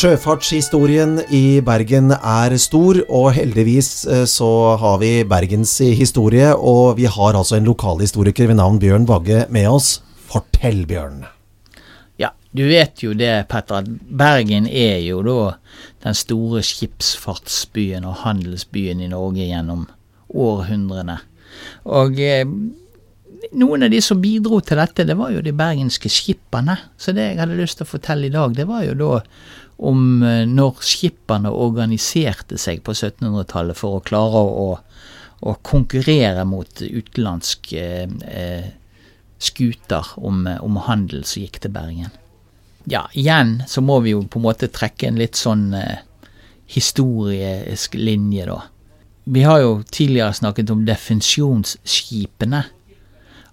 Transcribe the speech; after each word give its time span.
Sjøfartshistorien 0.00 1.18
i 1.28 1.60
Bergen 1.60 2.14
er 2.14 2.54
stor, 2.56 3.02
og 3.12 3.34
heldigvis 3.36 3.88
eh, 4.08 4.22
så 4.24 4.48
har 4.80 4.94
vi 5.02 5.10
Bergens 5.28 5.74
historie. 5.98 6.54
Og 6.56 6.94
vi 6.96 7.04
har 7.04 7.36
altså 7.36 7.58
en 7.58 7.68
lokalhistoriker 7.68 8.48
ved 8.48 8.56
navn 8.62 8.78
Bjørn 8.80 9.04
Bagge 9.04 9.42
med 9.52 9.68
oss. 9.68 9.90
Fortell, 10.30 10.86
Bjørn. 10.88 11.26
Ja, 12.16 12.30
du 12.56 12.64
vet 12.70 13.04
jo 13.04 13.12
det, 13.12 13.34
Petter, 13.52 13.82
at 13.82 13.92
Bergen 14.08 14.70
er 14.70 15.02
jo 15.04 15.20
da 15.26 15.36
den 16.06 16.16
store 16.16 16.64
skipsfartsbyen 16.64 18.08
og 18.08 18.22
handelsbyen 18.22 19.04
i 19.04 19.10
Norge 19.12 19.50
gjennom 19.50 19.84
århundrene. 20.32 21.18
Og 21.84 22.16
eh, 22.24 22.46
noen 23.56 23.86
av 23.86 23.92
de 23.92 24.00
som 24.04 24.20
bidro 24.20 24.60
til 24.64 24.80
dette, 24.80 25.06
det 25.08 25.16
var 25.18 25.32
jo 25.34 25.42
de 25.44 25.52
bergenske 25.56 26.10
skipperne. 26.12 26.76
Så 27.00 27.14
det 27.16 27.30
jeg 27.30 27.40
hadde 27.40 27.58
lyst 27.58 27.80
til 27.80 27.88
å 27.88 27.92
fortelle 27.92 28.28
i 28.28 28.34
dag, 28.34 28.54
det 28.56 28.68
var 28.68 28.84
jo 28.84 28.96
da 28.98 29.10
om 29.80 30.22
eh, 30.22 30.44
når 30.48 30.82
skipperne 30.84 31.52
organiserte 31.52 32.58
seg 32.60 32.82
på 32.84 32.92
1700-tallet 32.92 33.78
for 33.78 33.96
å 33.96 34.04
klare 34.04 34.42
å, 34.44 34.68
å 35.40 35.54
konkurrere 35.64 36.44
mot 36.48 36.82
utenlandske 36.84 37.84
eh, 38.28 38.68
skuter 39.40 40.12
om, 40.20 40.44
om, 40.60 40.82
handel 40.84 41.24
som 41.24 41.46
gikk 41.46 41.62
til 41.64 41.72
Bergen. 41.72 42.12
Ja, 42.90 43.06
igjen 43.16 43.62
så 43.68 43.80
må 43.84 44.00
vi 44.04 44.12
jo 44.12 44.20
på 44.28 44.40
en 44.40 44.48
måte 44.50 44.68
trekke 44.72 45.08
en 45.08 45.20
litt 45.20 45.38
sånn 45.40 45.70
eh, 45.76 46.04
historisk 46.70 47.96
linje, 47.96 48.46
da. 48.52 48.60
Vi 49.30 49.42
har 49.46 49.60
jo 49.62 49.74
tidligere 49.84 50.34
snakket 50.34 50.70
om 50.72 50.84
definisjonsskipene. 50.86 52.64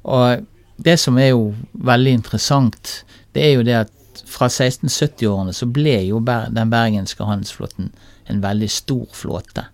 Og 0.08 0.46
det 0.78 0.98
som 1.02 1.18
er 1.20 1.32
jo 1.34 1.52
veldig 1.74 2.18
interessant, 2.20 3.02
det 3.36 3.46
er 3.46 3.56
jo 3.58 3.66
det 3.68 3.78
at 3.84 3.94
fra 4.28 4.50
1670-årene 4.50 5.54
så 5.56 5.68
ble 5.70 5.98
jo 6.08 6.20
den 6.24 6.72
bergenske 6.72 7.26
handelsflåten 7.26 7.92
en 8.28 8.44
veldig 8.44 8.70
stor 8.72 9.08
flåte. 9.16 9.68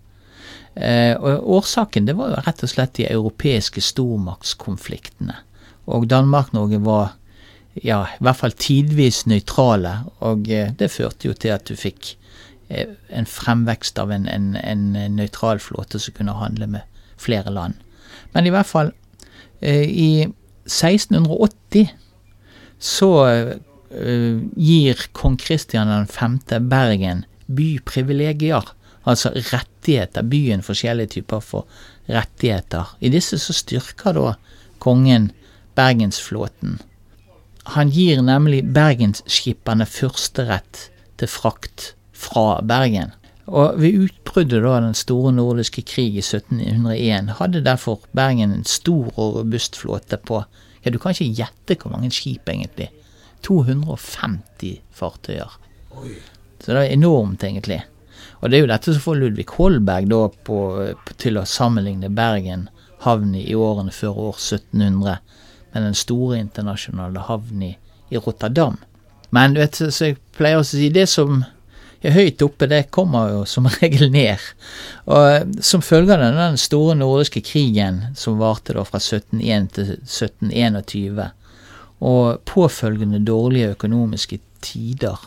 Eh, 0.75 1.13
og 1.17 1.49
Årsaken 1.57 2.07
det 2.07 2.15
var 2.17 2.31
jo 2.31 2.43
rett 2.45 2.63
og 2.65 2.71
slett 2.71 2.95
de 2.97 3.09
europeiske 3.09 3.81
stormaktskonfliktene. 3.81 5.35
Og 5.93 6.07
Danmark-Norge 6.09 6.79
var 6.85 7.13
ja, 7.81 8.03
i 8.05 8.23
hvert 8.23 8.39
fall 8.39 8.53
tidvis 8.57 9.23
nøytrale, 9.29 9.95
og 10.25 10.49
eh, 10.49 10.73
det 10.77 10.91
førte 10.93 11.29
jo 11.29 11.37
til 11.37 11.55
at 11.55 11.65
du 11.69 11.77
fikk 11.77 12.15
eh, 12.69 12.93
en 13.09 13.29
fremvekst 13.29 14.01
av 14.01 14.13
en, 14.13 14.27
en, 14.29 14.53
en 14.57 15.15
nøytral 15.17 15.61
flåte 15.61 16.01
som 16.01 16.17
kunne 16.17 16.37
handle 16.37 16.69
med 16.77 16.99
flere 17.17 17.53
land. 17.53 17.79
Men 18.33 18.49
i 18.49 18.53
hvert 18.53 18.69
fall, 18.69 18.93
i 19.63 20.27
1680 20.67 21.91
så 22.83 23.11
uh, 23.23 24.37
gir 24.59 25.05
kong 25.15 25.37
Kristian 25.39 26.07
5. 26.07 26.39
Bergen 26.67 27.23
byprivilegier, 27.47 28.73
altså 29.07 29.31
rettigheter. 29.51 30.25
Byen 30.27 30.63
forskjellige 30.65 31.17
typer 31.17 31.43
for 31.43 31.67
rettigheter. 32.11 32.95
I 32.99 33.11
disse 33.13 33.39
så 33.39 33.55
styrker 33.55 34.17
da 34.17 34.33
kongen 34.83 35.31
bergensflåten. 35.77 36.79
Han 37.75 37.91
gir 37.95 38.19
nemlig 38.21 38.65
bergensskipperne 38.75 39.87
førsterett 39.87 40.89
til 41.19 41.31
frakt 41.31 41.93
fra 42.11 42.59
Bergen. 42.67 43.13
Og 43.45 43.79
ved 43.81 44.05
utbruddet 44.05 44.63
av 44.63 44.81
den 44.85 44.95
store 44.95 45.33
nordiske 45.35 45.83
krig 45.87 46.15
i 46.15 46.23
1701 46.23 47.33
hadde 47.39 47.63
derfor 47.65 48.05
Bergen 48.15 48.53
en 48.55 48.67
stor 48.67 49.09
og 49.17 49.39
robust 49.39 49.75
flåte 49.79 50.17
på 50.17 50.43
Ja, 50.83 50.91
du 50.91 50.99
kan 50.99 51.15
ikke 51.15 51.31
gjette 51.31 51.77
hvor 51.79 51.93
mange 51.93 52.09
skip, 52.11 52.49
egentlig. 52.51 52.89
250 53.47 54.81
fartøyer. 54.91 55.53
Så 56.59 56.73
det 56.73 56.81
er 56.81 56.91
enormt, 56.91 57.43
egentlig. 57.43 57.81
Og 58.41 58.51
det 58.51 58.57
er 58.57 58.65
jo 58.65 58.71
dette 58.71 58.91
som 58.91 59.03
får 59.03 59.19
Ludvig 59.19 59.45
Holberg 59.55 60.09
da 60.11 60.25
på, 60.27 60.57
på, 61.07 61.15
til 61.19 61.39
å 61.39 61.45
sammenligne 61.47 62.11
Bergen 62.11 62.67
havn 63.05 63.31
i 63.35 63.55
årene 63.55 63.91
før 63.95 64.19
år 64.29 64.35
1700 64.35 65.17
med 65.73 65.87
den 65.87 65.95
store 65.95 66.39
internasjonale 66.39 67.23
havn 67.29 67.63
i, 67.63 67.71
i 68.11 68.19
Rotterdam. 68.19 68.75
Men 69.31 69.55
vet 69.57 69.79
så 69.79 70.11
jeg 70.11 70.19
pleier 70.35 70.59
å 70.59 70.67
si 70.67 70.91
det 70.93 71.07
som 71.11 71.45
høyt 72.11 72.41
oppe, 72.43 72.67
det 72.67 72.89
kommer 72.91 73.31
jo 73.31 73.43
som 73.47 73.69
regel 73.79 74.11
ned. 74.11 74.41
Og 75.07 75.63
som 75.63 75.83
følge 75.85 76.17
av 76.17 76.35
den 76.35 76.59
store 76.59 76.97
nordiske 76.99 77.43
krigen 77.47 78.01
som 78.19 78.41
varte 78.41 78.75
da 78.75 78.83
fra 78.87 78.99
1701 78.99 79.69
til 79.77 79.93
1721, 80.01 81.29
og 82.03 82.41
påfølgende 82.49 83.21
dårlige 83.23 83.71
økonomiske 83.77 84.41
tider, 84.63 85.19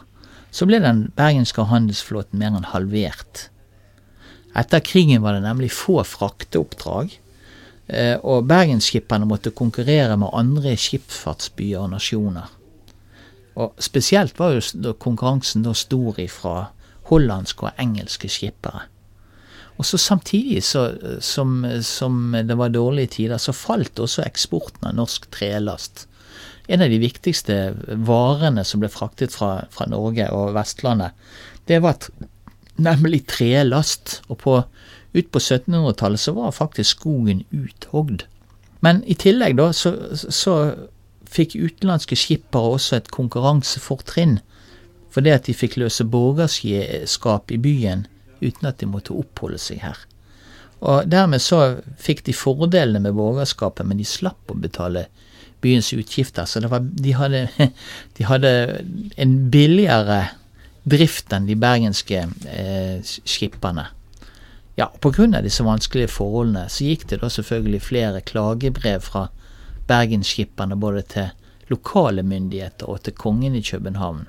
så 0.53 0.69
ble 0.69 0.81
den 0.85 1.07
bergenske 1.17 1.65
handelsflåten 1.71 2.41
mer 2.41 2.57
enn 2.57 2.69
halvert. 2.73 3.49
Etter 4.57 4.81
krigen 4.85 5.25
var 5.25 5.37
det 5.37 5.45
nemlig 5.45 5.73
få 5.73 6.03
frakteoppdrag, 6.05 7.13
eh, 7.89 8.17
og 8.21 8.47
bergensskipperne 8.49 9.29
måtte 9.29 9.53
konkurrere 9.53 10.17
med 10.21 10.33
andre 10.33 10.77
skipsfartsbyer 10.81 11.85
og 11.85 11.93
nasjoner. 11.97 12.53
Og 13.57 13.73
Spesielt 13.81 14.39
var 14.39 14.57
jo 14.57 14.93
konkurransen 15.01 15.65
da 15.65 15.73
stor 15.77 16.21
ifra 16.21 16.69
hollandske 17.09 17.69
og 17.69 17.81
engelske 17.81 18.29
skippere. 18.29 18.85
Og 19.77 19.85
så 19.85 19.99
Samtidig 20.01 20.63
så, 20.65 20.87
som, 21.21 21.65
som 21.85 22.33
det 22.33 22.57
var 22.57 22.73
dårlige 22.73 23.19
tider, 23.19 23.39
så 23.39 23.53
falt 23.53 24.01
også 24.01 24.25
eksporten 24.25 24.89
av 24.89 24.97
norsk 24.97 25.29
trelast 25.33 26.07
en 26.67 26.83
av 26.83 26.91
de 26.91 26.99
viktigste 26.99 27.57
varene 28.07 28.65
som 28.67 28.83
ble 28.83 28.91
fraktet 28.91 29.35
fra, 29.35 29.67
fra 29.71 29.87
Norge 29.91 30.27
og 30.35 30.55
Vestlandet, 30.57 31.15
det 31.71 31.79
var 31.85 32.09
nemlig 32.83 33.25
trelast. 33.31 34.21
Og 34.29 34.41
på, 34.43 34.57
ut 35.15 35.31
på 35.33 35.43
1700-tallet 35.43 36.23
så 36.23 36.35
var 36.37 36.57
faktisk 36.57 36.99
skogen 36.99 37.45
uthogd. 37.55 38.27
Men 38.85 39.03
i 39.07 39.17
tillegg 39.19 39.57
da, 39.59 39.71
så, 39.75 39.95
så 40.15 40.57
fikk 41.31 41.57
utenlandske 41.59 42.17
skippere 42.19 42.77
også 42.77 43.01
et 43.01 43.11
konkurransefortrinn. 43.15 44.39
Fordi 45.15 45.33
at 45.33 45.47
de 45.49 45.55
fikk 45.57 45.79
løse 45.81 46.05
borgerskap 46.05 47.51
i 47.51 47.59
byen 47.61 48.07
uten 48.43 48.69
at 48.69 48.83
de 48.83 48.89
måtte 48.91 49.17
oppholde 49.17 49.59
seg 49.61 49.81
her. 49.85 49.97
Og 50.85 51.07
dermed 51.09 51.41
så 51.41 51.79
fikk 51.99 52.27
de 52.27 52.35
fordelene 52.37 53.01
med 53.01 53.17
borgerskapet, 53.17 53.87
men 53.89 53.97
de 53.97 54.05
slapp 54.05 54.53
å 54.53 54.59
betale 54.61 55.07
byens 55.65 55.93
utgifter. 55.97 56.45
Så 56.45 56.61
var, 56.69 56.85
de, 56.85 57.15
hadde, 57.17 57.47
de, 58.19 58.27
hadde, 58.29 58.53
en 59.17 59.37
billigere 59.53 60.27
drift 60.87 61.33
enn 61.35 61.49
de 61.49 61.57
bergenske 61.59 62.27
eh, 62.53 62.99
skipperne. 63.03 63.89
Ja, 64.77 64.91
Pga. 65.01 65.41
disse 65.41 65.65
vanskelige 65.65 66.13
forholdene 66.13 66.67
så 66.69 66.85
gikk 66.85 67.07
det 67.09 67.23
da 67.23 67.31
selvfølgelig 67.33 67.81
flere 67.83 68.21
klagebrev 68.21 69.01
fra 69.01 69.31
bergensskipperne 69.91 70.77
både 70.79 71.03
til 71.13 71.31
lokale 71.71 72.23
myndigheter 72.23 72.89
og 72.91 73.03
til 73.07 73.17
kongen 73.19 73.57
i 73.59 73.63
København. 73.63 74.27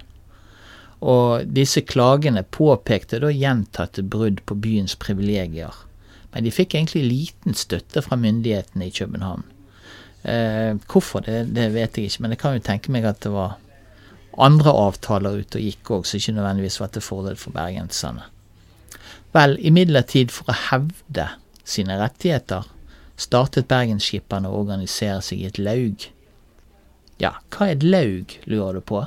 Og 1.01 1.45
disse 1.53 1.83
klagene 1.85 2.41
påpekte 2.43 3.19
da 3.21 3.29
gjentatte 3.33 4.01
brudd 4.01 4.41
på 4.49 4.57
byens 4.57 4.95
privilegier. 4.97 5.73
Men 6.33 6.45
de 6.45 6.53
fikk 6.53 6.75
egentlig 6.75 7.03
liten 7.05 7.57
støtte 7.57 8.01
fra 8.01 8.17
myndighetene 8.17 8.87
i 8.87 8.93
København. 8.93 9.45
Eh, 10.27 10.73
hvorfor, 10.89 11.21
det, 11.25 11.53
det, 11.55 11.69
vet 11.73 11.97
jeg 11.97 12.09
ikke, 12.09 12.21
men 12.21 12.33
jeg 12.33 12.41
kan 12.41 12.57
jo 12.57 12.65
tenke 12.65 12.93
meg 12.93 13.05
at 13.05 13.21
det 13.23 13.31
var 13.31 13.59
andre 14.37 14.73
avtaler 14.73 15.41
ute 15.41 15.59
og 15.59 15.67
gikk 15.69 15.93
òg, 15.93 16.05
som 16.05 16.19
ikke 16.19 16.35
nødvendigvis 16.37 16.79
var 16.81 16.91
til 16.93 17.05
fordel 17.05 17.37
for 17.39 17.55
bergenserne. 17.55 18.25
Vel, 19.33 19.57
imidlertid 19.61 20.33
for 20.33 20.49
å 20.49 20.57
hevde 20.71 21.29
sine 21.67 21.97
rettigheter 21.99 22.65
startet 23.17 23.67
bergensskipperne 23.71 24.49
å 24.49 24.61
organisere 24.61 25.21
seg 25.25 25.41
i 25.41 25.49
et 25.49 25.59
laug. 25.61 26.07
Ja, 27.21 27.33
hva 27.53 27.67
er 27.67 27.77
et 27.77 27.85
laug, 27.85 28.37
lurer 28.45 28.77
du 28.77 28.85
på? 28.85 29.03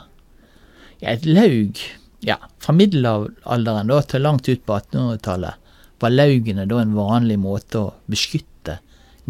Ja, 1.00 1.14
et 1.14 1.26
laug 1.26 1.78
Ja, 2.20 2.36
fra 2.60 2.74
middelalderen 2.76 3.88
da 3.88 4.02
til 4.04 4.20
langt 4.26 4.48
ut 4.50 4.66
på 4.68 4.74
1800-tallet 4.76 5.70
var 6.02 6.12
laugene 6.12 6.66
da 6.68 6.82
en 6.82 6.92
vanlig 6.92 7.38
måte 7.40 7.80
å 7.80 7.92
beskytte 8.12 8.74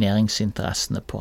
næringsinteressene 0.00 1.02
på. 1.06 1.20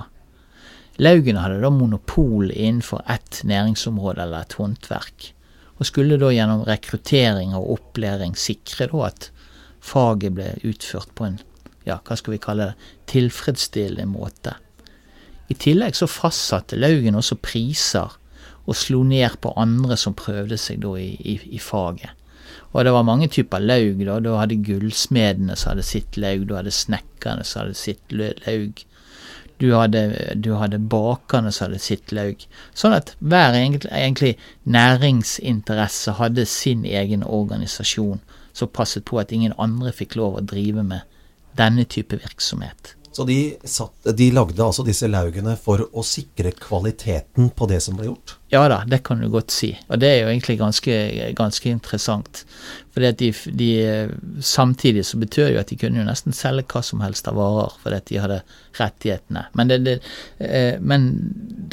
Laugene 0.98 1.44
hadde 1.44 1.62
da 1.62 1.70
monopol 1.72 2.50
innenfor 2.52 3.04
ett 3.08 3.42
næringsområde 3.48 4.26
eller 4.26 4.48
et 4.48 4.56
håndverk, 4.58 5.30
og 5.78 5.88
skulle 5.88 6.18
da 6.20 6.32
gjennom 6.34 6.66
rekruttering 6.68 7.54
og 7.58 7.70
opplæring 7.78 8.34
sikre 8.38 8.90
da 8.92 9.06
at 9.08 9.30
faget 9.80 10.36
ble 10.36 10.50
utført 10.68 11.14
på 11.16 11.30
en, 11.30 11.40
ja, 11.90 12.00
hva 12.06 12.18
skal 12.20 12.36
vi 12.36 12.42
kalle 12.44 12.72
det, 12.72 12.90
tilfredsstillende 13.12 14.08
måte. 14.10 14.56
I 15.50 15.58
tillegg 15.58 15.98
så 15.98 16.08
fastsatte 16.10 16.78
Laugen 16.78 17.18
også 17.18 17.40
priser 17.42 18.16
og 18.70 18.78
slo 18.78 19.02
ned 19.08 19.40
på 19.42 19.56
andre 19.58 19.98
som 19.98 20.18
prøvde 20.18 20.60
seg 20.62 20.84
da 20.84 20.94
i, 21.02 21.10
i, 21.18 21.40
i 21.58 21.62
faget. 21.62 22.14
Og 22.72 22.86
det 22.86 22.94
var 22.94 23.06
mange 23.08 23.28
typer 23.28 23.60
laug. 23.60 24.06
da, 24.06 24.20
Da 24.20 24.36
hadde 24.38 24.62
gullsmedene 24.66 25.56
som 25.58 25.74
hadde 25.74 25.86
sitt 25.88 26.18
laug, 26.18 26.46
du 26.46 26.54
hadde 26.58 26.74
snekkerne 26.74 27.46
som 27.46 27.64
hadde 27.64 27.78
sitt 27.78 28.14
laug. 28.14 28.84
Du 29.60 29.74
hadde, 29.74 30.04
du 30.40 30.54
hadde 30.56 30.80
bakerne 30.80 31.52
som 31.52 31.68
hadde 31.68 31.82
sitt 31.84 32.14
laug. 32.16 32.46
Sånn 32.78 32.96
at 32.96 33.16
hver 33.20 33.58
egentlig, 33.58 34.38
næringsinteresse 34.64 36.16
hadde 36.22 36.46
sin 36.48 36.86
egen 36.86 37.26
organisasjon 37.26 38.22
som 38.54 38.72
passet 38.72 39.06
på 39.06 39.20
at 39.20 39.34
ingen 39.36 39.56
andre 39.58 39.92
fikk 39.96 40.16
lov 40.20 40.38
å 40.38 40.46
drive 40.46 40.86
med 40.86 41.19
denne 41.60 41.86
type 41.90 42.18
virksomhet. 42.24 42.96
Så 43.12 43.26
de, 43.26 43.56
satt, 43.64 44.06
de, 44.16 44.30
lagde 44.32 44.62
altså 44.64 44.84
disse 44.86 45.08
laugene 45.10 45.56
for 45.60 45.82
å 45.82 46.04
sikre 46.06 46.54
kvaliteten 46.54 47.50
på 47.58 47.68
det 47.68 47.82
som 47.82 47.98
ble 47.98 48.06
gjort? 48.06 48.36
Ja 48.54 48.62
da, 48.70 48.84
det 48.88 49.02
kan 49.08 49.20
du 49.20 49.28
godt 49.34 49.52
si. 49.52 49.72
Og 49.90 50.00
det 50.02 50.12
er 50.12 50.20
jo 50.22 50.30
egentlig 50.30 50.60
ganske, 50.62 50.96
ganske 51.38 51.74
interessant. 51.74 52.44
For 52.94 53.04
de, 53.20 53.32
de, 53.60 53.70
samtidig 54.46 55.08
så 55.10 55.20
betød 55.22 55.56
jo 55.56 55.62
at 55.62 55.74
de 55.74 55.80
kunne 55.82 56.00
jo 56.00 56.08
nesten 56.08 56.38
selge 56.38 56.68
hva 56.70 56.84
som 56.86 57.02
helst 57.04 57.28
av 57.28 57.40
varer, 57.42 57.76
fordi 57.82 58.02
de 58.12 58.22
hadde 58.24 58.42
rettighetene. 58.80 59.48
Men 59.58 59.74
det, 59.74 59.82
det, 59.88 59.98
eh, 60.46 60.76
men 60.80 61.12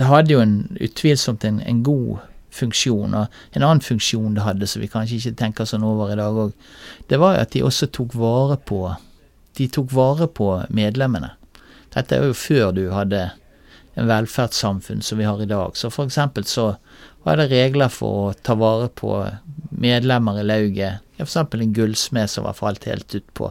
det 0.01 0.09
hadde 0.09 0.35
jo 0.35 0.43
en, 0.43 0.59
utvilsomt 0.89 1.45
en, 1.47 1.61
en 1.61 1.85
god 1.85 2.25
funksjon. 2.57 3.13
Og 3.13 3.57
en 3.57 3.63
annen 3.63 3.85
funksjon 3.85 4.35
det 4.35 4.49
hadde, 4.49 4.67
som 4.71 4.81
vi 4.81 4.91
kanskje 4.91 5.21
ikke 5.21 5.39
tenker 5.45 5.69
sånn 5.69 5.85
over 5.85 6.15
i 6.15 6.19
dag 6.19 6.47
òg, 6.47 6.57
det 7.13 7.21
var 7.21 7.37
jo 7.37 7.45
at 7.45 7.53
de 7.53 7.69
også 7.69 7.93
tok 7.93 8.17
vare 8.17 8.57
på 8.57 8.87
de 9.57 9.69
tok 9.73 9.93
vare 9.97 10.29
på 10.29 10.51
medlemmene. 10.69 11.33
Dette 11.95 12.17
er 12.17 12.29
jo 12.29 12.37
før 12.37 12.73
du 12.77 12.87
hadde 12.93 13.31
en 13.97 14.09
velferdssamfunn 14.11 15.03
som 15.03 15.19
vi 15.19 15.25
har 15.25 15.41
i 15.43 15.49
dag. 15.49 15.77
Så 15.77 15.89
eksempel 16.03 16.45
så 16.45 16.75
var 17.25 17.41
det 17.41 17.49
regler 17.51 17.89
for 17.91 18.29
å 18.29 18.35
ta 18.45 18.55
vare 18.59 18.91
på 18.93 19.15
medlemmer 19.73 20.43
i 20.43 20.45
lauget. 20.45 21.01
Eksempel 21.17 21.65
en 21.65 21.73
gullsmed 21.73 22.31
som 22.31 22.45
var 22.45 22.59
falt 22.59 22.85
helt 22.85 23.17
utpå. 23.17 23.49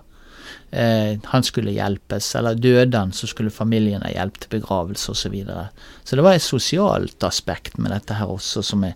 Eh, 0.70 1.18
han 1.26 1.44
skulle 1.44 1.74
hjelpes, 1.74 2.30
eller 2.36 2.56
døde 2.56 2.98
han, 2.98 3.12
så 3.12 3.28
skulle 3.28 3.54
familien 3.54 4.06
ha 4.06 4.14
hjelp 4.14 4.38
til 4.40 4.54
begravelse 4.60 5.12
osv. 5.12 5.22
Så, 5.26 5.34
videre. 5.34 5.68
så 6.04 6.16
det 6.16 6.26
var 6.26 6.38
et 6.38 6.46
sosialt 6.46 7.26
aspekt 7.26 7.80
med 7.82 7.94
dette 7.96 8.18
her 8.20 8.30
også 8.30 8.62
som 8.66 8.86
er, 8.86 8.94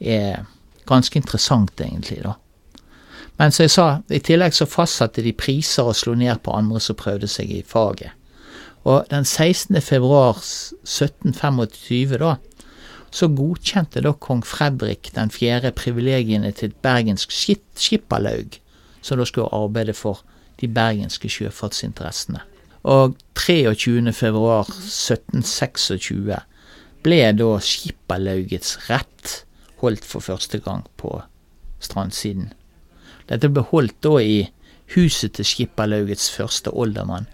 er 0.00 0.44
ganske 0.90 1.16
interessant, 1.16 1.80
egentlig, 1.80 2.20
da. 2.26 2.36
Men 3.40 3.52
som 3.52 3.64
jeg 3.64 3.72
sa, 3.72 3.84
i 4.12 4.20
tillegg 4.20 4.52
så 4.52 4.66
fastsatte 4.68 5.22
de 5.24 5.32
priser 5.32 5.86
og 5.88 5.96
slo 5.96 6.12
ned 6.18 6.42
på 6.44 6.52
andre 6.52 6.80
som 6.84 6.98
prøvde 7.00 7.28
seg 7.30 7.48
i 7.48 7.62
faget. 7.64 8.12
Og 8.84 9.06
den 9.08 9.24
16. 9.24 9.80
februar 9.80 10.36
1725, 10.36 12.18
da, 12.20 12.34
så 13.10 13.28
godkjente 13.32 14.02
da 14.04 14.12
kong 14.12 14.44
Fredrik 14.44 15.10
den 15.16 15.32
fjerde 15.32 15.72
privilegiene 15.72 16.52
til 16.52 16.68
et 16.68 16.76
bergensk 16.84 17.32
skipperlaug, 17.32 18.60
som 19.00 19.16
da 19.16 19.24
skulle 19.24 19.48
arbeide 19.56 19.96
for 19.96 20.20
de 20.60 20.68
bergenske 20.68 21.32
sjøfartsinteressene. 21.32 22.44
Og 22.84 23.16
23. 23.40 24.12
februar 24.12 24.68
1726 24.68 26.40
ble 27.04 27.20
da 27.40 27.50
skipperlaugets 27.64 28.76
rett 28.92 29.44
holdt 29.80 30.04
for 30.04 30.20
første 30.20 30.60
gang 30.60 30.84
på 31.00 31.22
strandsiden. 31.80 32.52
Dette 33.30 33.50
ble 33.52 33.62
holdt 33.70 34.00
da 34.04 34.16
i 34.22 34.40
huset 34.96 35.36
til 35.38 35.46
skipperlaugets 35.46 36.30
første 36.34 36.72
oldermann, 36.74 37.28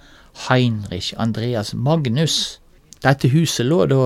Heinrich 0.46 1.14
Andreas 1.16 1.72
Magnus. 1.74 2.58
Dette 3.02 3.30
huset 3.32 3.66
lå 3.66 3.84
da 3.88 4.02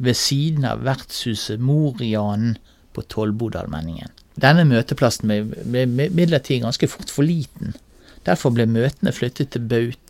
ved 0.00 0.16
siden 0.16 0.64
av 0.68 0.84
vertshuset 0.84 1.60
Morianen 1.60 2.56
på 2.96 3.04
Tollbodalmenningen. 3.12 4.12
Denne 4.40 4.64
møteplassen 4.68 5.28
ble 5.28 5.84
imidlertid 5.84 6.64
ganske 6.64 6.88
fort 6.88 7.12
for 7.12 7.24
liten. 7.28 7.76
Derfor 8.26 8.52
ble 8.56 8.66
møtene 8.68 9.12
flyttet 9.14 9.54
til 9.54 9.64
Baut 9.68 10.02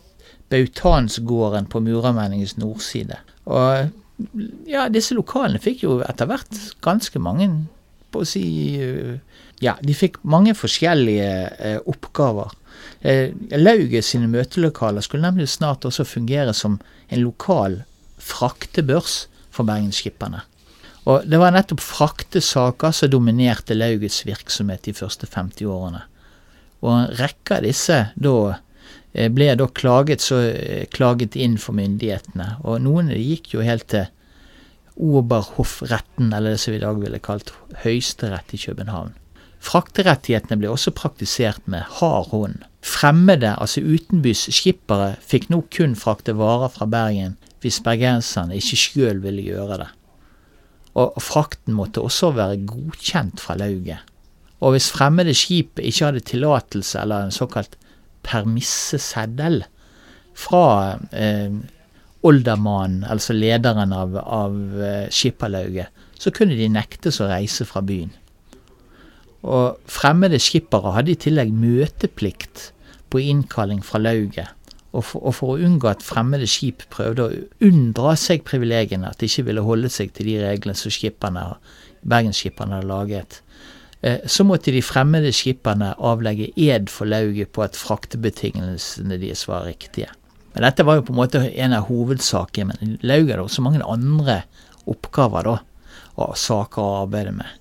Bautansgården 0.47 1.65
på 1.67 1.81
Muramenningens 1.83 2.53
nordside. 2.55 3.17
Og 3.51 3.89
ja, 4.67 4.85
disse 4.87 5.15
lokalene 5.17 5.59
fikk 5.59 5.83
jo 5.83 5.97
etter 6.07 6.29
hvert 6.29 6.61
ganske 6.83 7.19
mange 7.19 7.49
på 8.11 8.23
å 8.23 8.27
si 8.27 8.45
ja, 9.63 9.75
de 9.81 9.93
fikk 9.97 10.19
mange 10.27 10.53
forskjellige 10.57 11.29
eh, 11.57 11.79
oppgaver. 11.89 12.53
Eh, 13.01 13.33
Lauget 13.57 14.05
sine 14.05 14.29
møtelokaler 14.29 15.05
skulle 15.05 15.25
nemlig 15.25 15.49
snart 15.49 15.85
også 15.87 16.05
fungere 16.05 16.53
som 16.53 16.77
en 17.09 17.23
lokal 17.23 17.81
fraktebørs 18.21 19.25
for 19.53 19.67
bergensskipperne. 19.67 20.43
Og 21.07 21.23
det 21.29 21.39
var 21.39 21.55
nettopp 21.55 21.81
fraktesaker 21.81 22.93
som 22.93 23.09
dominerte 23.09 23.77
Laugets 23.77 24.25
virksomhet 24.27 24.83
de 24.85 24.93
første 24.97 25.29
50 25.29 25.69
årene. 25.71 26.03
Og 26.83 26.91
en 26.93 27.13
rekke 27.17 27.57
av 27.57 27.65
disse 27.65 28.01
da 28.13 28.35
eh, 29.13 29.31
ble 29.33 29.53
da 29.57 29.69
klaget, 29.71 30.25
eh, 30.35 30.85
klaget 30.93 31.39
inn 31.39 31.57
for 31.61 31.77
myndighetene. 31.79 32.57
Og 32.67 32.83
noen 32.85 33.09
gikk 33.15 33.55
jo 33.55 33.65
helt 33.65 33.87
til 33.93 34.05
Oberhoffretten, 34.97 36.33
eller 36.33 36.55
det 36.55 36.61
som 36.61 36.73
vi 36.73 36.79
i 36.79 36.83
dag 36.83 36.99
ville 37.01 37.21
kalt 37.23 37.53
Høyesterett 37.83 38.53
i 38.53 38.61
København. 38.61 39.13
Frakterettighetene 39.63 40.59
ble 40.61 40.69
også 40.71 40.93
praktisert 40.95 41.63
med 41.69 41.85
hard 41.99 42.29
hånd. 42.31 42.63
Fremmede, 42.85 43.55
altså 43.57 43.81
utenbys 43.83 44.47
skippere, 44.53 45.15
fikk 45.21 45.49
nå 45.51 45.63
kun 45.73 45.95
frakte 45.97 46.37
varer 46.37 46.71
fra 46.73 46.87
Bergen 46.89 47.35
hvis 47.63 47.79
bergenserne 47.83 48.57
ikke 48.57 48.77
sjøl 48.79 49.23
ville 49.23 49.43
gjøre 49.43 49.79
det. 49.81 49.87
Og 50.97 51.17
frakten 51.21 51.75
måtte 51.77 52.01
også 52.05 52.31
være 52.37 52.61
godkjent 52.69 53.41
fra 53.41 53.57
lauget. 53.57 54.05
Og 54.61 54.73
hvis 54.73 54.89
fremmede 54.93 55.33
skip 55.37 55.81
ikke 55.81 56.07
hadde 56.07 56.23
tillatelse 56.25 57.01
eller 57.01 57.27
en 57.27 57.33
såkalt 57.33 57.75
permisseseddel 58.25 59.61
fra 60.37 60.97
eh, 61.13 61.53
oldermannen, 62.25 63.03
altså 63.05 63.35
lederen 63.35 63.93
av, 63.93 64.15
av 64.17 64.55
eh, 64.81 65.09
skipperlauget, 65.13 65.93
så 66.17 66.33
kunne 66.33 66.57
de 66.57 66.69
nektes 66.71 67.21
å 67.21 67.29
reise 67.29 67.67
fra 67.67 67.83
byen. 67.85 68.13
Og 69.45 69.77
fremmede 69.91 70.39
skippere 70.41 70.95
hadde 70.95 71.13
i 71.13 71.19
tillegg 71.27 71.53
møteplikt 71.53 72.71
på 73.13 73.21
innkalling 73.21 73.83
fra 73.85 74.01
lauget. 74.01 74.53
Og 74.97 75.03
for, 75.05 75.21
og 75.29 75.35
for, 75.37 75.53
å 75.53 75.65
unngå 75.67 75.89
at 75.91 76.05
fremmede 76.05 76.47
skip 76.49 76.87
prøvde 76.93 77.25
å 77.27 77.41
unndra 77.67 78.15
seg 78.17 78.45
privilegiene, 78.47 79.11
at 79.11 79.21
de 79.21 79.29
ikke 79.29 79.49
ville 79.51 79.65
holde 79.65 79.91
seg 79.93 80.13
til 80.15 80.31
de 80.31 80.39
reglene 80.41 80.79
som 80.79 80.93
skipperne, 80.93 81.43
bergensskipperne 82.07 82.79
hadde 82.79 82.89
laget, 82.89 83.41
eh, 84.01 84.23
så 84.25 84.47
måtte 84.47 84.73
de 84.73 84.81
fremmede 84.81 85.33
skipperne 85.35 85.93
avlegge 85.99 86.49
ed 86.55 86.89
for 86.89 87.09
lauget 87.09 87.53
på 87.53 87.67
at 87.67 87.77
fraktebetingelsene 87.77 89.19
deres 89.21 89.45
var 89.49 89.67
riktige. 89.69 90.09
Men 90.57 90.63
dette 90.65 90.83
var 90.87 90.95
jo 90.97 91.03
på 91.05 91.13
en 91.13 91.19
måte 91.19 91.39
en 91.61 91.73
av 91.77 91.83
hovedsakene, 91.85 92.73
men 92.79 92.95
Laug 93.05 93.27
hadde 93.29 93.43
også 93.43 93.61
mange 93.61 93.85
andre 93.85 94.39
oppgaver 94.89 95.45
da, 95.45 95.51
og 96.17 96.31
saker 96.41 96.81
å 96.81 96.95
arbeide 97.03 97.35
med. 97.35 97.51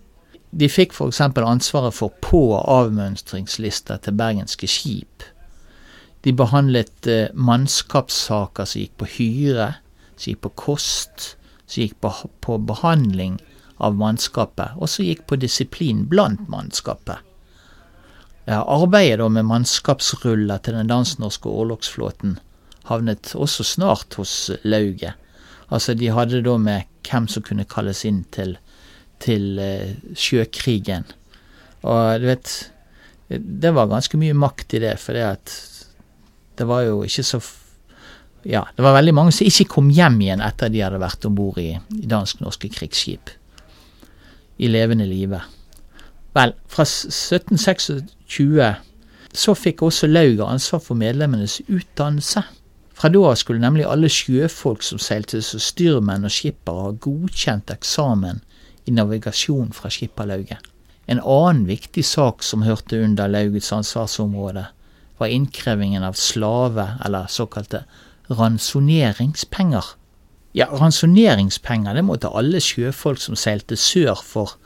De 0.56 0.64
fikk 0.72 0.94
f.eks. 0.96 1.20
ansvaret 1.20 1.92
for 1.92 2.14
på- 2.24 2.54
og 2.56 2.70
avmønstringslister 2.72 4.00
til 4.00 4.16
bergenske 4.16 4.70
skip. 4.72 5.26
De 6.24 6.32
behandlet 6.32 7.10
eh, 7.12 7.28
mannskapssaker 7.36 8.64
som 8.64 8.80
gikk 8.80 8.96
på 8.96 9.10
hyre, 9.18 9.68
som 10.16 10.32
gikk 10.32 10.40
på 10.48 10.54
kost, 10.64 11.28
som 11.66 11.84
gikk 11.84 12.00
på, 12.00 12.14
på 12.40 12.56
behandling 12.64 13.36
av 13.76 14.00
mannskapet, 14.00 14.72
og 14.80 14.88
som 14.88 15.04
gikk 15.04 15.26
på 15.28 15.36
disiplin 15.44 16.06
blant 16.08 16.48
mannskapet. 16.48 17.20
Ja, 18.48 18.64
arbeidet 18.64 19.28
med 19.36 19.50
mannskapsruller 19.52 20.64
til 20.64 20.80
den 20.80 20.88
dansk-norske 20.88 21.52
orlogsflåten 21.52 22.38
havnet 22.90 23.34
også 23.34 23.64
snart 23.66 24.14
hos 24.18 24.50
lauget. 24.64 25.14
Altså, 25.70 25.94
de 25.94 26.12
hadde 26.14 26.44
da 26.46 26.56
med 26.58 26.86
hvem 27.06 27.26
som 27.30 27.42
kunne 27.42 27.66
kalles 27.68 28.04
inn 28.06 28.24
til 28.34 28.56
til 29.22 29.58
eh, 29.62 29.94
sjøkrigen. 30.16 31.06
Og 31.86 32.20
du 32.20 32.26
vet 32.28 32.72
Det 33.28 33.72
var 33.74 33.88
ganske 33.90 34.18
mye 34.20 34.34
makt 34.38 34.76
i 34.78 34.80
det, 34.84 34.92
for 35.02 35.12
det 35.16 36.66
var 36.66 36.84
jo 36.86 37.02
ikke 37.02 37.24
så 37.26 37.40
Ja, 38.46 38.62
det 38.76 38.84
var 38.84 38.94
veldig 38.94 39.14
mange 39.14 39.32
som 39.34 39.46
ikke 39.48 39.64
kom 39.72 39.88
hjem 39.90 40.20
igjen 40.22 40.44
etter 40.44 40.70
de 40.70 40.84
hadde 40.84 41.00
vært 41.02 41.24
om 41.26 41.34
bord 41.34 41.58
i, 41.58 41.72
i 41.74 42.06
dansk-norske 42.06 42.68
krigsskip. 42.70 43.32
I 44.62 44.68
levende 44.70 45.08
live. 45.10 45.40
Vel, 46.36 46.54
fra 46.70 46.86
1726 46.86 48.76
så 49.34 49.54
fikk 49.58 49.82
også 49.82 50.06
lauget 50.06 50.46
ansvar 50.46 50.78
for 50.84 50.94
medlemmenes 50.94 51.58
utdannelse. 51.66 52.44
Fra 52.96 53.10
da 53.12 53.20
av 53.28 53.34
skulle 53.36 53.60
nemlig 53.60 53.84
alle 53.84 54.08
sjøfolk 54.08 54.84
som 54.86 55.00
seilte 55.02 55.42
som 55.44 55.60
styrmenn 55.60 56.24
og 56.24 56.32
skippere 56.32 56.86
ha 56.86 56.94
godkjent 57.06 57.72
eksamen 57.74 58.40
i 58.88 58.94
navigasjon 58.96 59.74
fra 59.76 59.90
skipperlauget. 59.92 60.62
En 61.06 61.20
annen 61.20 61.66
viktig 61.68 62.02
sak 62.08 62.42
som 62.42 62.64
hørte 62.66 62.98
under 63.04 63.28
laugets 63.28 63.68
ansvarsområde, 63.74 64.64
var 65.18 65.32
innkrevingen 65.32 66.04
av 66.04 66.16
slave, 66.18 66.88
eller 67.04 67.28
såkalte 67.28 67.84
ransoneringspenger. 68.28 69.84
Ja, 70.56 70.66
ransoneringspenger 70.72 71.94
det 71.94 72.04
måtte 72.04 72.32
alle 72.32 72.60
sjøfolk 72.64 73.20
som 73.20 73.36
seilte 73.36 73.76
sør 73.76 74.20
for 74.24 74.56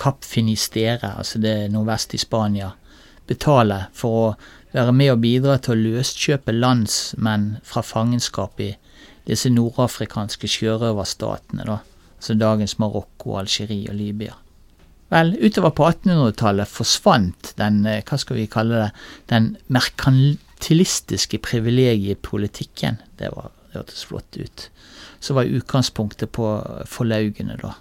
Kapp 0.00 0.24
Finistere, 0.24 1.14
altså 1.18 1.38
det 1.38 1.70
nordvest 1.72 2.16
i 2.16 2.20
Spania, 2.20 2.72
betale 3.28 3.84
for 3.96 4.20
å 4.20 4.26
være 4.74 4.92
med 4.92 5.12
og 5.14 5.20
bidra 5.22 5.58
til 5.62 5.74
å 5.74 5.82
løskjøpe 5.82 6.54
landsmenn 6.54 7.58
fra 7.66 7.82
fangenskap 7.86 8.60
i, 8.62 8.72
disse 9.24 9.48
nordafrikanske 9.48 10.48
sjørøverstatene, 10.50 11.64
da, 11.64 11.78
altså 12.18 12.34
dagens 12.36 12.76
Marokko, 12.82 13.38
Algerie 13.40 13.88
og 13.88 13.96
Libya. 13.96 14.34
Vel, 15.12 15.34
utover 15.38 15.72
på 15.76 15.86
1800-tallet 15.92 16.68
forsvant 16.68 17.52
den, 17.60 17.84
eh, 17.86 18.02
hva 18.04 18.18
skal 18.20 18.40
vi 18.40 18.48
kalle 18.50 18.82
det, 18.82 18.90
den 19.30 19.52
merkantilistiske 19.72 21.38
privilegiepolitikken. 21.44 22.98
Det 23.20 23.30
var 23.36 23.52
hørtes 23.74 24.04
flott 24.08 24.36
ut. 24.36 24.68
Så 25.20 25.36
var 25.36 25.48
utgangspunktet 25.48 26.32
på 26.34 26.48
forlaugene, 26.90 27.56
da. 27.62 27.74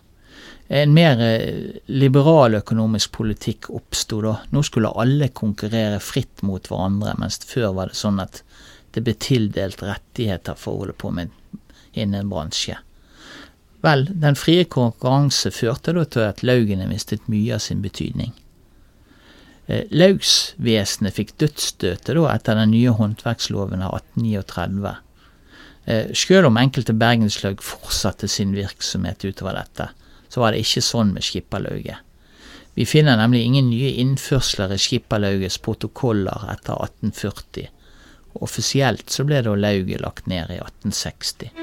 En 0.74 0.94
mer 0.96 1.20
eh, 1.22 1.76
liberal 1.94 2.58
økonomisk 2.58 3.12
politikk 3.20 3.70
oppsto 3.70 4.22
da. 4.26 4.38
Nå 4.50 4.64
skulle 4.66 4.94
alle 4.98 5.30
konkurrere 5.36 6.00
fritt 6.02 6.42
mot 6.42 6.66
hverandre, 6.70 7.14
mens 7.22 7.38
før 7.46 7.76
var 7.78 7.92
det 7.92 8.00
sånn 8.00 8.22
at 8.24 8.42
det 8.94 9.04
ble 9.06 9.14
tildelt 9.22 9.84
rettigheter 9.86 10.58
for 10.58 10.74
å 10.74 10.84
holde 10.84 10.98
på 10.98 11.12
med 11.14 11.34
innen 11.94 12.24
en 12.24 12.32
bransje. 12.32 12.80
Vel, 13.84 14.08
den 14.10 14.38
frie 14.40 14.64
konkurranse 14.66 15.52
førte 15.52 15.94
da 15.94 16.06
til 16.08 16.26
at 16.26 16.44
laugene 16.46 16.88
mistet 16.90 17.26
mye 17.30 17.58
av 17.58 17.62
sin 17.66 17.82
betydning. 17.84 18.32
Eh, 19.68 19.86
laugsvesenet 19.92 21.16
fikk 21.16 21.36
dødsstøtet 21.40 22.16
da 22.16 22.28
etter 22.34 22.58
den 22.60 22.74
nye 22.74 22.94
håndverksloven 22.98 23.84
av 23.86 24.00
1839. 24.00 24.94
Eh, 25.86 26.14
Sjøl 26.16 26.48
om 26.48 26.60
enkelte 26.60 26.96
bergenslaug 26.96 27.62
fortsatte 27.64 28.30
sin 28.32 28.56
virksomhet 28.56 29.24
utover 29.28 29.60
dette, 29.60 29.90
så 30.34 30.42
var 30.42 30.54
det 30.54 30.64
ikke 30.64 30.82
sånn 30.82 31.12
med 31.14 31.26
skipperlauget. 31.26 32.00
Vi 32.74 32.88
finner 32.90 33.20
nemlig 33.20 33.44
ingen 33.46 33.68
nye 33.70 33.92
innførsler 34.02 34.74
i 34.74 34.80
skipperlaugets 34.82 35.60
protokoller 35.62 36.48
etter 36.50 36.80
1840. 36.88 37.68
Offisielt 38.42 39.14
så 39.14 39.28
ble 39.30 39.44
da 39.46 39.54
lauget 39.54 40.02
lagt 40.02 40.26
ned 40.26 40.50
i 40.50 40.58
1860. 40.58 41.54